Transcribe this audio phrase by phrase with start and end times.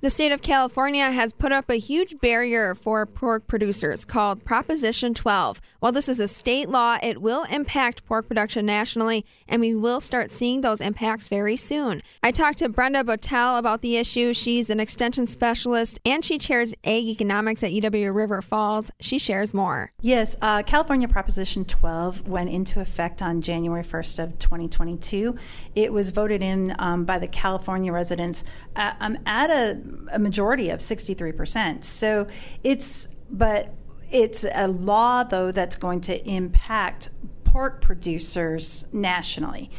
[0.00, 5.14] The state of California has put up a huge barrier for pork producers called Proposition
[5.14, 5.62] 12.
[5.80, 10.02] While this is a state law, it will impact pork production nationally, and we will
[10.02, 12.02] start seeing those impacts very soon.
[12.22, 14.34] I talked to Brenda Boetel about the issue.
[14.34, 18.90] She's an extension specialist and she chairs ag economics at UW River Falls.
[19.00, 19.92] She shares more.
[20.02, 25.36] Yes, uh, California Proposition 12 went into effect on January 1st of 2022.
[25.74, 28.44] It was voted in um, by the California residents
[28.76, 31.84] uh, um, at a a majority of 63%.
[31.84, 32.26] So
[32.62, 33.74] it's, but
[34.10, 37.10] it's a law, though, that's going to impact
[37.44, 39.70] pork producers nationally.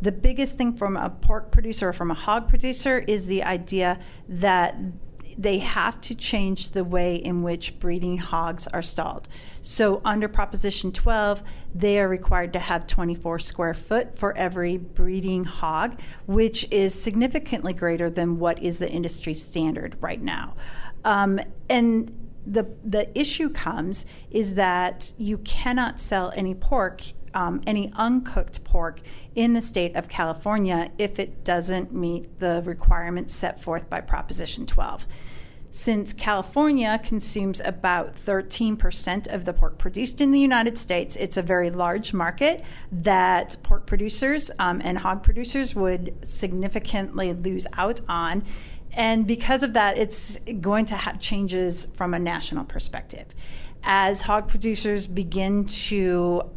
[0.00, 4.00] The biggest thing from a pork producer or from a hog producer is the idea
[4.28, 4.76] that
[5.38, 9.28] they have to change the way in which breeding hogs are stalled.
[9.60, 11.42] So, under Proposition 12,
[11.74, 17.72] they are required to have 24 square foot for every breeding hog, which is significantly
[17.72, 20.54] greater than what is the industry standard right now.
[21.04, 22.12] Um, and
[22.46, 27.02] the the issue comes is that you cannot sell any pork
[27.34, 29.00] um, any uncooked pork
[29.34, 34.66] in the state of California if it doesn't meet the requirements set forth by Proposition
[34.66, 35.06] 12.
[35.74, 41.42] Since California consumes about 13% of the pork produced in the United States, it's a
[41.42, 48.44] very large market that pork producers um, and hog producers would significantly lose out on.
[48.92, 53.28] And because of that, it's going to have changes from a national perspective.
[53.82, 56.50] As hog producers begin to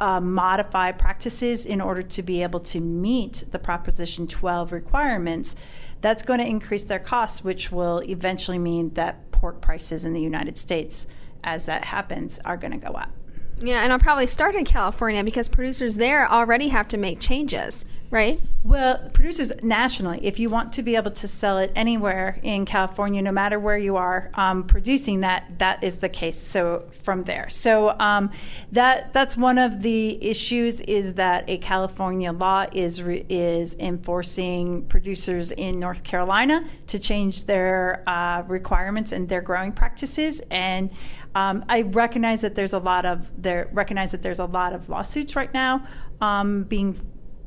[0.00, 5.56] uh, modify practices in order to be able to meet the Proposition 12 requirements,
[6.00, 10.20] that's going to increase their costs, which will eventually mean that pork prices in the
[10.20, 11.06] United States,
[11.42, 13.15] as that happens, are going to go up.
[13.58, 17.86] Yeah, and I'll probably start in California because producers there already have to make changes,
[18.10, 18.38] right?
[18.62, 23.22] Well, producers nationally, if you want to be able to sell it anywhere in California,
[23.22, 26.36] no matter where you are um, producing that, that is the case.
[26.36, 28.30] So from there, so um,
[28.72, 34.84] that that's one of the issues is that a California law is re- is enforcing
[34.86, 40.90] producers in North Carolina to change their uh, requirements and their growing practices, and
[41.36, 44.88] um, I recognize that there's a lot of there recognize that there's a lot of
[44.88, 45.86] lawsuits right now
[46.22, 46.98] um, being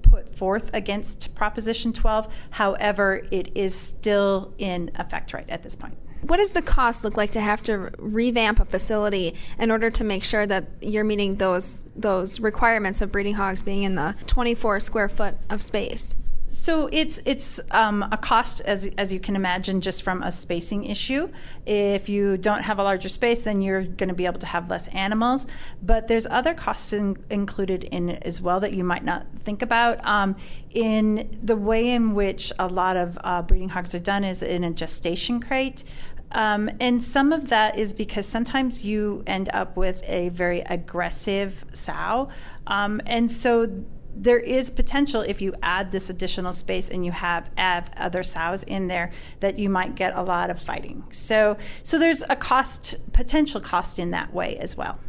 [0.04, 2.50] put forth against Proposition 12.
[2.52, 5.98] However, it is still in effect right at this point.
[6.22, 10.04] What does the cost look like to have to revamp a facility in order to
[10.04, 14.82] make sure that you're meeting those those requirements of breeding hogs being in the 24
[14.82, 16.16] square foot of space?
[16.50, 20.84] So it's it's um, a cost as as you can imagine just from a spacing
[20.86, 21.30] issue.
[21.68, 24.68] If you don't have a larger space, then you're going to be able to have
[24.68, 25.46] less animals.
[25.84, 29.62] But there's other costs in, included in it as well that you might not think
[29.62, 30.04] about.
[30.04, 30.38] Um,
[30.72, 34.64] in the way in which a lot of uh, breeding hogs are done is in
[34.64, 35.84] a gestation crate.
[36.32, 41.66] Um, and some of that is because sometimes you end up with a very aggressive
[41.74, 42.30] sow.
[42.66, 43.84] Um, and so
[44.20, 48.64] there is potential if you add this additional space and you have, have other sows
[48.64, 51.06] in there that you might get a lot of fighting.
[51.10, 55.00] So so there's a cost potential cost in that way as well.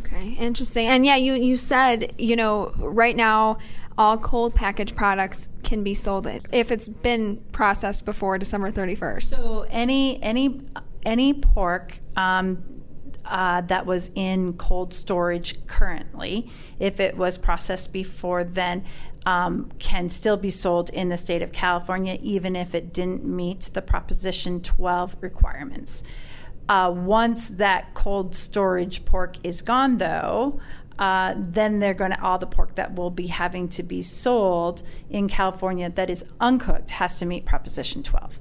[0.00, 0.88] Okay, interesting.
[0.88, 3.58] And yeah, you you said, you know, right now
[3.96, 9.22] all cold package products can be sold if it's been processed before December 31st.
[9.22, 10.60] So any any
[11.04, 12.62] any pork um,
[13.26, 18.84] uh, that was in cold storage currently, if it was processed before then,
[19.26, 23.62] um, can still be sold in the state of California, even if it didn't meet
[23.74, 26.04] the Proposition 12 requirements.
[26.68, 30.60] Uh, once that cold storage pork is gone, though,
[30.98, 34.82] uh, then they're going to all the pork that will be having to be sold
[35.10, 38.38] in California that is uncooked has to meet Proposition 12.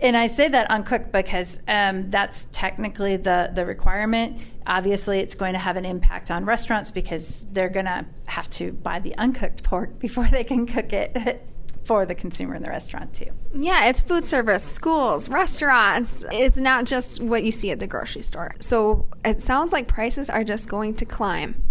[0.00, 4.40] And I say that uncooked because um, that's technically the, the requirement.
[4.66, 8.72] Obviously, it's going to have an impact on restaurants because they're going to have to
[8.72, 11.42] buy the uncooked pork before they can cook it
[11.84, 13.30] for the consumer in the restaurant, too.
[13.54, 16.24] Yeah, it's food service, schools, restaurants.
[16.32, 18.54] It's not just what you see at the grocery store.
[18.60, 21.62] So it sounds like prices are just going to climb.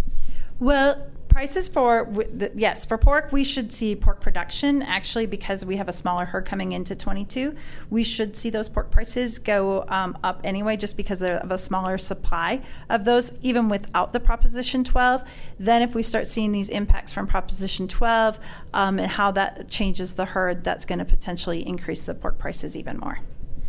[0.57, 2.09] Well, prices for
[2.55, 4.81] yes for pork we should see pork production.
[4.81, 7.53] Actually because we have a smaller herd coming into 22
[7.89, 11.97] we should see those pork prices go um, up anyway just because of a smaller
[11.97, 13.33] supply of those.
[13.41, 18.39] Even without the proposition 12 then if we start seeing these impacts from proposition 12
[18.73, 22.77] um, and how that changes the herd that's going to potentially increase the pork prices
[22.77, 23.19] even more.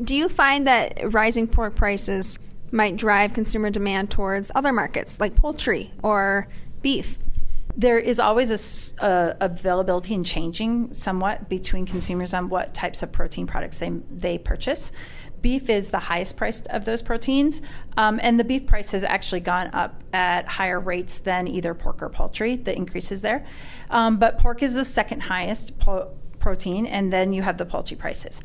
[0.00, 2.38] Do you find that rising pork prices
[2.70, 6.46] might drive consumer demand towards other markets like poultry or
[6.80, 7.18] beef
[7.76, 13.46] there is always a, availability and changing somewhat between consumers on what types of protein
[13.46, 14.92] products they, they purchase.
[15.42, 17.60] Beef is the highest priced of those proteins,
[17.96, 22.02] um, and the beef price has actually gone up at higher rates than either pork
[22.02, 23.46] or poultry, the increases there.
[23.90, 27.96] Um, but pork is the second highest po- protein, and then you have the poultry
[27.96, 28.42] prices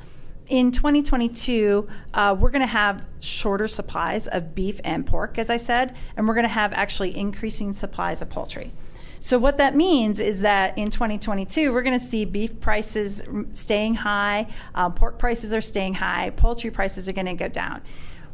[0.48, 5.56] in 2022, uh, we're going to have shorter supplies of beef and pork, as I
[5.56, 8.74] said, and we're going to have actually increasing supplies of poultry.
[9.24, 13.24] So what that means is that in 2022, we're going to see beef prices
[13.54, 17.84] staying high, uh, pork prices are staying high, poultry prices are going to go down.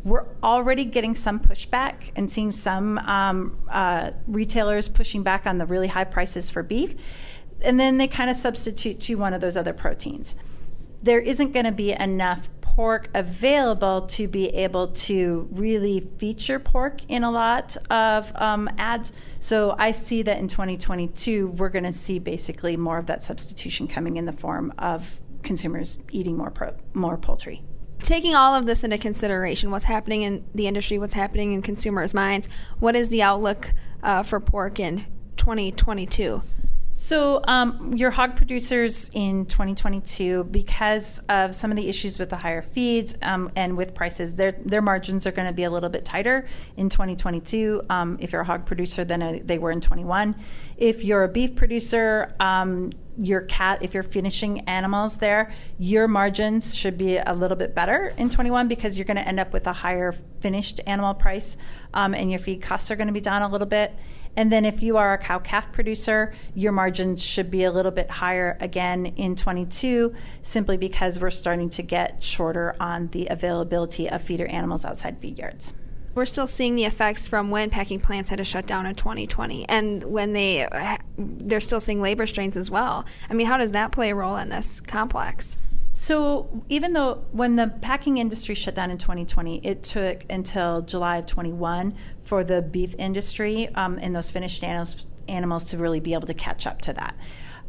[0.05, 5.65] We're already getting some pushback and seeing some um, uh, retailers pushing back on the
[5.65, 7.43] really high prices for beef.
[7.65, 10.37] And then they kind of substitute to one of those other proteins.
[11.03, 12.47] There isn't going to be enough
[12.77, 19.11] pork available to be able to really feature pork in a lot of um, ads.
[19.39, 23.87] So I see that in 2022, we're going to see basically more of that substitution
[23.87, 27.63] coming in the form of consumers eating more pro- more poultry.
[28.03, 32.13] Taking all of this into consideration, what's happening in the industry, what's happening in consumers'
[32.13, 32.47] minds,
[32.77, 35.07] what is the outlook uh, for pork in
[35.37, 36.43] 2022?
[36.99, 42.37] So, um, your hog producers in 2022, because of some of the issues with the
[42.37, 45.89] higher feeds um, and with prices, their their margins are going to be a little
[45.89, 47.83] bit tighter in 2022.
[47.91, 50.35] Um, if you're a hog producer than they were in 21.
[50.75, 52.89] If you're a beef producer, um,
[53.19, 58.11] your cat, if you're finishing animals there, your margins should be a little bit better
[58.17, 61.57] in 21 because you're going to end up with a higher finished animal price,
[61.93, 63.93] um, and your feed costs are going to be down a little bit.
[64.37, 67.91] And then if you are a cow calf producer, your margins should be a little
[67.91, 70.13] bit higher again in 22,
[70.43, 75.39] simply because we're starting to get shorter on the availability of feeder animals outside feed
[75.39, 75.73] yards.
[76.13, 79.67] We're still seeing the effects from when packing plants had to shut down in 2020,
[79.69, 80.67] and when they
[81.17, 83.05] they're still seeing labor strains as well.
[83.29, 85.57] I mean, how does that play a role in this complex?
[85.99, 91.17] So even though when the packing industry shut down in 2020, it took until July
[91.17, 96.13] of 21 for the beef industry um, and those finished animals, animals to really be
[96.13, 97.17] able to catch up to that.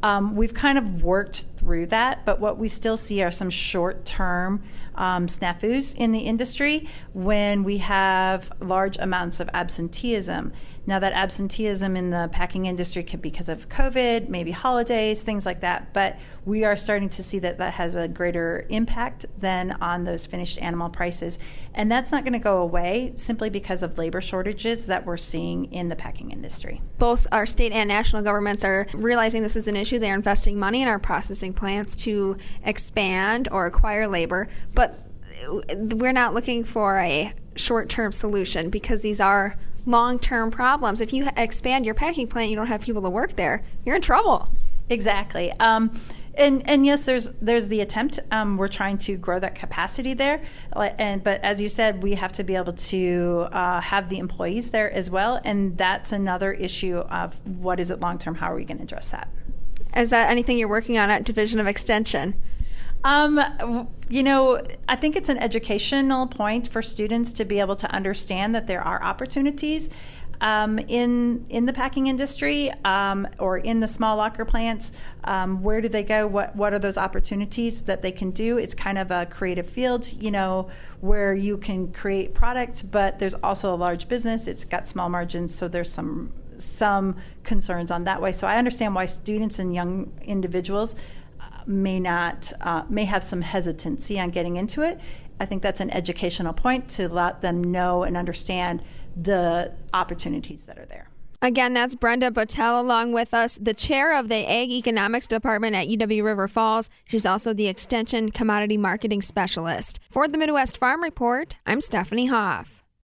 [0.03, 4.05] Um, we've kind of worked through that, but what we still see are some short
[4.05, 4.63] term
[4.95, 10.53] um, snafus in the industry when we have large amounts of absenteeism.
[10.87, 15.45] Now, that absenteeism in the packing industry could be because of COVID, maybe holidays, things
[15.45, 19.73] like that, but we are starting to see that that has a greater impact than
[19.83, 21.39] on those finished animal prices.
[21.75, 25.67] And that's not going to go away simply because of labor shortages that we're seeing
[25.67, 26.81] in the packing industry.
[26.99, 29.99] Both our state and national governments are realizing this is an issue.
[29.99, 34.99] They're investing money in our processing plants to expand or acquire labor, but
[35.75, 39.57] we're not looking for a short term solution because these are
[39.87, 41.01] long term problems.
[41.01, 44.03] If you expand your packing plant, you don't have people to work there, you're in
[44.03, 44.49] trouble.
[44.91, 45.53] Exactly.
[45.53, 45.99] Um,
[46.39, 48.21] and and yes, there's there's the attempt.
[48.31, 50.41] Um, we're trying to grow that capacity there,
[50.77, 54.71] and but as you said, we have to be able to uh, have the employees
[54.71, 58.37] there as well, and that's another issue of what is it long term.
[58.37, 59.29] How are we going to address that?
[59.97, 62.35] Is that anything you're working on at Division of Extension?
[63.05, 67.91] Um, you know, I think it's an educational point for students to be able to
[67.95, 69.91] understand that there are opportunities
[70.41, 74.93] um, in in the packing industry um, or in the small locker plants.
[75.25, 76.27] Um, where do they go?
[76.27, 78.59] What what are those opportunities that they can do?
[78.59, 80.69] It's kind of a creative field, you know,
[81.01, 84.47] where you can create products, but there's also a large business.
[84.47, 88.33] It's got small margins, so there's some some concerns on that way.
[88.33, 90.97] So I understand why students and young individuals
[91.69, 95.01] may not uh, may have some hesitancy on getting into it.
[95.41, 98.83] I think that's an educational point to let them know and understand
[99.15, 101.11] the opportunities that are there.
[101.41, 105.87] Again, that's Brenda Boetel along with us, the chair of the Ag Economics Department at
[105.87, 106.91] UW River Falls.
[107.05, 110.01] She's also the Extension Commodity Marketing Specialist.
[110.11, 112.78] For the Midwest Farm Report, I'm Stephanie Hoff.